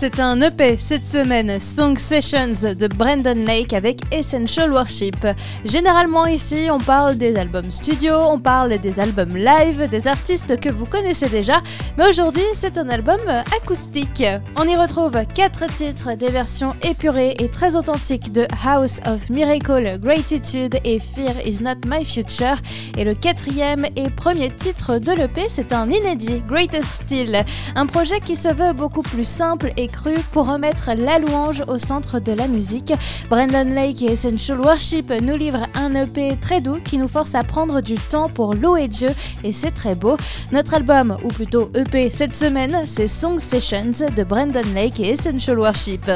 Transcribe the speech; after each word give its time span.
C'est 0.00 0.20
un 0.20 0.40
EP 0.42 0.76
cette 0.78 1.04
semaine, 1.04 1.58
Song 1.58 1.98
Sessions 1.98 2.72
de 2.78 2.86
Brandon 2.86 3.34
Lake 3.34 3.72
avec 3.72 3.98
Essential 4.12 4.72
Worship. 4.72 5.26
Généralement 5.64 6.26
ici, 6.26 6.68
on 6.70 6.78
parle 6.78 7.18
des 7.18 7.34
albums 7.34 7.72
studio, 7.72 8.14
on 8.14 8.38
parle 8.38 8.78
des 8.78 9.00
albums 9.00 9.36
live, 9.36 9.90
des 9.90 10.06
artistes 10.06 10.60
que 10.60 10.68
vous 10.68 10.86
connaissez 10.86 11.28
déjà, 11.28 11.60
mais 11.96 12.08
aujourd'hui 12.08 12.44
c'est 12.52 12.78
un 12.78 12.88
album 12.90 13.18
acoustique. 13.60 14.22
On 14.54 14.68
y 14.68 14.76
retrouve 14.76 15.18
quatre 15.34 15.66
titres, 15.74 16.14
des 16.14 16.30
versions 16.30 16.76
épurées 16.84 17.34
et 17.40 17.48
très 17.48 17.74
authentiques 17.74 18.30
de 18.30 18.46
House 18.64 19.00
of 19.04 19.28
Miracle, 19.30 19.98
Gratitude 20.00 20.78
et 20.84 21.00
Fear 21.00 21.44
is 21.44 21.60
Not 21.60 21.80
My 21.88 22.04
Future. 22.04 22.58
Et 22.96 23.02
le 23.02 23.16
quatrième 23.16 23.84
et 23.96 24.10
premier 24.10 24.54
titre 24.54 25.00
de 25.00 25.10
l'EP, 25.10 25.46
c'est 25.48 25.72
un 25.72 25.90
inédit, 25.90 26.40
Greater 26.46 26.84
Still, 26.84 27.44
un 27.74 27.86
projet 27.86 28.20
qui 28.20 28.36
se 28.36 28.54
veut 28.54 28.74
beaucoup 28.74 29.02
plus 29.02 29.26
simple 29.26 29.72
et 29.76 29.87
pour 30.32 30.48
remettre 30.48 30.90
la 30.96 31.18
louange 31.18 31.62
au 31.68 31.78
centre 31.78 32.20
de 32.20 32.32
la 32.32 32.48
musique. 32.48 32.92
Brandon 33.30 33.64
Lake 33.64 34.02
et 34.02 34.12
Essential 34.12 34.60
Worship 34.60 35.12
nous 35.22 35.36
livrent 35.36 35.66
un 35.74 35.94
EP 35.94 36.36
très 36.40 36.60
doux 36.60 36.78
qui 36.84 36.98
nous 36.98 37.08
force 37.08 37.34
à 37.34 37.42
prendre 37.42 37.80
du 37.80 37.94
temps 37.94 38.28
pour 38.28 38.54
louer 38.54 38.88
Dieu 38.88 39.08
et 39.44 39.52
c'est 39.52 39.70
très 39.70 39.94
beau. 39.94 40.16
Notre 40.52 40.74
album, 40.74 41.16
ou 41.24 41.28
plutôt 41.28 41.70
EP 41.74 42.10
cette 42.10 42.34
semaine, 42.34 42.82
c'est 42.86 43.08
Song 43.08 43.38
Sessions 43.38 44.06
de 44.16 44.24
Brandon 44.24 44.62
Lake 44.74 45.00
et 45.00 45.10
Essential 45.10 45.58
Worship 45.58 46.10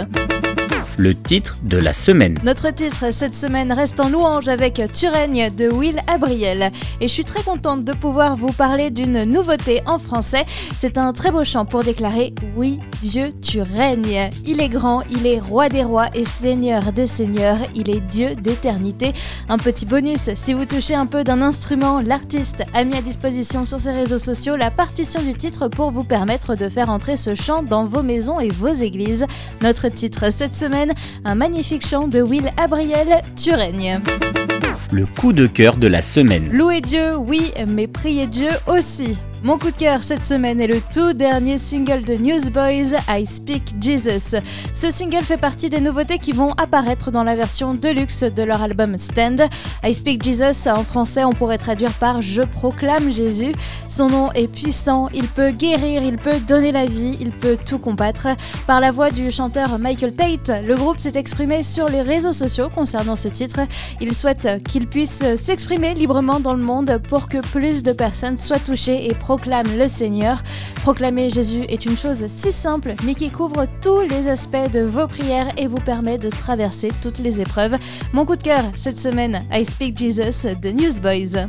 le 0.99 1.15
titre 1.15 1.59
de 1.63 1.79
la 1.79 1.93
semaine. 1.93 2.39
Notre 2.45 2.71
titre 2.71 3.13
cette 3.13 3.35
semaine 3.35 3.73
reste 3.73 4.01
en 4.01 4.09
louange 4.09 4.49
avec 4.49 4.83
Tu 4.93 5.09
règnes 5.09 5.51
de 5.51 5.69
Will 5.69 6.01
Abriel. 6.07 6.71
Et 7.01 7.09
je 7.09 7.13
suis 7.13 7.25
très 7.25 7.43
contente 7.43 7.85
de 7.85 7.93
pouvoir 7.93 8.37
vous 8.37 8.53
parler 8.53 8.91
d'une 8.91 9.25
nouveauté 9.25 9.83
en 9.87 9.99
français. 9.99 10.45
C'est 10.77 10.99
un 10.99 11.13
très 11.13 11.31
beau 11.31 11.45
chant 11.45 11.65
pour 11.65 11.85
déclarer 11.85 12.35
Oui, 12.57 12.81
Dieu, 13.03 13.33
tu 13.41 13.61
règnes. 13.61 14.31
Il 14.47 14.61
est 14.61 14.69
grand, 14.69 15.03
il 15.11 15.27
est 15.27 15.41
roi 15.41 15.69
des 15.69 15.83
rois 15.85 16.09
et 16.15 16.25
seigneur 16.25 16.93
des 16.93 17.07
seigneurs. 17.07 17.59
Il 17.75 17.91
est 17.91 18.01
Dieu 18.01 18.35
d'éternité. 18.35 19.13
Un 19.49 19.59
petit 19.59 19.87
bonus, 19.87 20.31
si 20.35 20.53
vous 20.53 20.65
touchez 20.65 20.95
un 20.95 21.07
peu 21.07 21.25
d'un 21.25 21.43
instrument, 21.43 22.01
l'artiste 22.01 22.65
a 22.75 22.85
mis 22.85 22.97
à 22.97 23.03
disposition 23.03 23.67
sur 23.67 23.81
ses 23.81 23.93
réseaux 23.93 24.19
sociaux 24.19 24.57
la 24.57 24.71
partition 24.71 25.23
du 25.23 25.35
titre 25.35 25.69
pour 25.69 25.91
vous 25.91 26.05
permettre 26.05 26.55
de 26.55 26.69
faire 26.69 26.91
entrer 26.91 27.17
ce 27.17 27.35
chant 27.35 27.63
dans 27.63 27.85
vos 27.85 28.03
maisons 28.03 28.41
et 28.41 28.49
vos 28.49 28.73
églises. 28.73 29.27
Notre 29.63 29.89
titre 29.89 30.33
cette 30.33 30.55
semaine, 30.55 30.82
un 31.25 31.35
magnifique 31.35 31.87
chant 31.87 32.09
de 32.09 32.21
Will 32.23 32.51
Abriel, 32.57 33.21
Tu 33.37 33.53
règnes. 33.53 34.01
Le 34.91 35.07
coup 35.07 35.33
de 35.33 35.47
cœur 35.47 35.77
de 35.77 35.87
la 35.87 36.03
semaine. 36.03 36.51
Louer 36.53 36.81
Dieu, 36.81 37.17
oui, 37.17 37.53
mais 37.69 37.87
prier 37.87 38.27
Dieu 38.27 38.51
aussi. 38.67 39.17
Mon 39.45 39.59
coup 39.59 39.73
de 39.73 39.77
cœur 39.77 40.05
cette 40.05 40.23
semaine 40.23 40.61
est 40.61 40.69
le 40.69 40.81
tout 40.95 41.15
dernier 41.15 41.59
single 41.59 42.05
de 42.05 42.15
Newsboys, 42.15 42.97
I 43.09 43.27
Speak 43.27 43.75
Jesus. 43.81 44.37
Ce 44.73 44.89
single 44.93 45.25
fait 45.25 45.37
partie 45.37 45.69
des 45.69 45.81
nouveautés 45.81 46.21
qui 46.21 46.31
vont 46.31 46.53
apparaître 46.53 47.11
dans 47.11 47.25
la 47.25 47.35
version 47.35 47.75
deluxe 47.75 48.23
de 48.23 48.43
leur 48.45 48.63
album 48.63 48.97
Stand. 48.97 49.49
I 49.83 49.95
Speak 49.95 50.23
Jesus, 50.23 50.69
en 50.71 50.85
français, 50.85 51.25
on 51.25 51.33
pourrait 51.33 51.59
traduire 51.59 51.93
par 51.95 52.23
Je 52.23 52.43
proclame 52.43 53.11
Jésus. 53.11 53.53
Son 53.89 54.09
nom 54.09 54.31
est 54.33 54.47
puissant, 54.47 55.09
il 55.13 55.27
peut 55.27 55.51
guérir, 55.51 56.05
il 56.05 56.19
peut 56.19 56.39
donner 56.47 56.71
la 56.71 56.87
vie, 56.87 57.17
il 57.21 57.33
peut 57.33 57.59
tout 57.67 57.81
combattre. 57.81 58.29
Par 58.69 58.81
la 58.81 58.93
voix 58.93 59.11
du 59.11 59.33
chanteur 59.33 59.77
Michael 59.81 60.15
Tate, 60.15 60.53
le 60.65 60.77
groupe 60.77 61.01
s'est 61.01 61.17
exprimé 61.17 61.65
sur 61.65 61.89
les 61.89 62.03
réseaux 62.03 62.31
sociaux 62.31 62.69
concernant 62.73 63.17
ce 63.17 63.27
titre. 63.27 63.59
Il 64.01 64.15
souhaite 64.15 64.63
qu'il 64.69 64.87
puisse 64.87 65.21
s'exprimer 65.35 65.95
librement 65.95 66.39
dans 66.39 66.55
le 66.55 66.63
monde 66.63 67.01
pour 67.09 67.29
que 67.29 67.39
plus 67.39 67.83
de 67.83 67.93
personnes 67.93 68.39
soient 68.39 68.61
touchées 68.61 69.09
et 69.09 69.15
proclame 69.37 69.79
le 69.79 69.89
Seigneur. 69.89 70.43
Proclamer 70.83 71.31
Jésus 71.31 71.63
est 71.71 71.87
une 71.87 71.97
chose 71.97 72.27
si 72.29 72.53
simple, 72.53 72.95
mais 73.03 73.15
qui 73.15 73.31
couvre 73.31 73.65
tous 73.81 74.03
les 74.03 74.29
aspects 74.29 74.71
de 74.71 74.81
vos 74.81 75.09
prières 75.09 75.49
et 75.57 75.69
vous 75.69 75.81
permet 75.81 76.19
de 76.19 76.29
traverser 76.29 76.91
toutes 77.01 77.19
les 77.19 77.41
épreuves. 77.41 77.79
Mon 78.13 78.27
coup 78.27 78.37
de 78.37 78.43
cœur 78.43 78.65
cette 78.75 78.99
semaine, 78.99 79.43
I 79.51 79.65
Speak 79.65 79.97
Jesus 79.97 80.47
de 80.61 80.69
Newsboys 80.69 81.49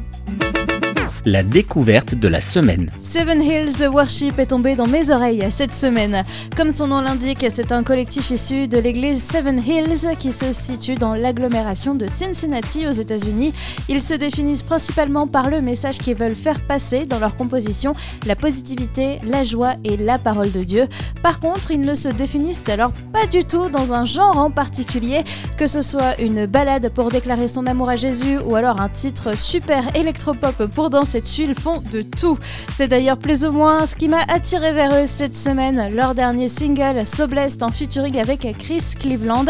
la 1.25 1.43
découverte 1.43 2.15
de 2.15 2.27
la 2.27 2.41
semaine. 2.41 2.89
Seven 2.99 3.41
Hills 3.41 3.87
Worship 3.87 4.39
est 4.39 4.47
tombé 4.47 4.75
dans 4.75 4.87
mes 4.87 5.09
oreilles 5.09 5.45
cette 5.49 5.73
semaine. 5.73 6.23
Comme 6.55 6.71
son 6.71 6.87
nom 6.87 7.01
l'indique, 7.01 7.45
c'est 7.49 7.71
un 7.71 7.83
collectif 7.83 8.29
issu 8.31 8.67
de 8.67 8.77
l'église 8.77 9.23
Seven 9.23 9.59
Hills 9.59 10.17
qui 10.19 10.31
se 10.31 10.51
situe 10.51 10.95
dans 10.95 11.15
l'agglomération 11.15 11.95
de 11.95 12.07
Cincinnati 12.07 12.87
aux 12.87 12.91
États-Unis. 12.91 13.53
Ils 13.87 14.01
se 14.01 14.13
définissent 14.13 14.63
principalement 14.63 15.27
par 15.27 15.49
le 15.49 15.61
message 15.61 15.97
qu'ils 15.97 16.17
veulent 16.17 16.35
faire 16.35 16.65
passer 16.65 17.05
dans 17.05 17.19
leur 17.19 17.35
composition, 17.37 17.93
la 18.25 18.35
positivité, 18.35 19.19
la 19.25 19.43
joie 19.43 19.75
et 19.83 19.97
la 19.97 20.17
parole 20.17 20.51
de 20.51 20.63
Dieu. 20.63 20.87
Par 21.21 21.39
contre, 21.39 21.71
ils 21.71 21.81
ne 21.81 21.95
se 21.95 22.09
définissent 22.09 22.67
alors 22.67 22.91
pas 23.11 23.27
du 23.27 23.45
tout 23.45 23.69
dans 23.69 23.93
un 23.93 24.05
genre 24.05 24.37
en 24.37 24.51
particulier, 24.51 25.23
que 25.57 25.67
ce 25.67 25.81
soit 25.81 26.19
une 26.21 26.45
balade 26.45 26.91
pour 26.93 27.09
déclarer 27.09 27.47
son 27.47 27.65
amour 27.65 27.89
à 27.89 27.95
Jésus 27.95 28.39
ou 28.39 28.55
alors 28.55 28.81
un 28.81 28.89
titre 28.89 29.37
super 29.37 29.83
électropop 29.95 30.65
pour 30.67 30.89
danser 30.89 31.12
cette 31.13 31.37
ils 31.37 31.53
font 31.53 31.83
de 31.91 32.01
tout. 32.01 32.39
C'est 32.75 32.87
d'ailleurs 32.87 33.19
plus 33.19 33.45
ou 33.45 33.51
moins 33.51 33.85
ce 33.85 33.95
qui 33.95 34.07
m'a 34.07 34.23
attiré 34.27 34.73
vers 34.73 34.95
eux 34.95 35.05
cette 35.05 35.35
semaine, 35.35 35.93
leur 35.93 36.15
dernier 36.15 36.47
single 36.47 37.05
So 37.05 37.27
Blessed 37.27 37.61
en 37.61 37.71
featuring 37.71 38.17
avec 38.17 38.47
Chris 38.57 38.95
Cleveland. 38.99 39.45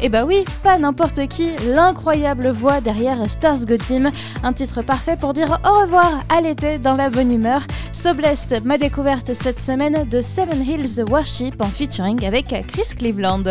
Et 0.00 0.08
bah 0.08 0.24
oui, 0.24 0.44
pas 0.64 0.76
n'importe 0.76 1.28
qui, 1.28 1.50
l'incroyable 1.68 2.48
voix 2.50 2.80
derrière 2.80 3.30
Stars 3.30 3.64
Go 3.64 3.76
Team, 3.76 4.10
un 4.42 4.52
titre 4.52 4.82
parfait 4.82 5.16
pour 5.16 5.34
dire 5.34 5.60
au 5.64 5.82
revoir 5.82 6.24
à 6.36 6.40
l'été 6.40 6.78
dans 6.78 6.96
la 6.96 7.10
bonne 7.10 7.30
humeur. 7.30 7.62
So 7.92 8.12
Blessed 8.12 8.64
m'a 8.64 8.76
découverte 8.76 9.34
cette 9.34 9.60
semaine 9.60 10.08
de 10.08 10.20
Seven 10.20 10.68
Hills 10.68 11.04
Worship 11.08 11.62
en 11.62 11.68
featuring 11.68 12.24
avec 12.24 12.46
Chris 12.66 12.92
Cleveland. 12.98 13.44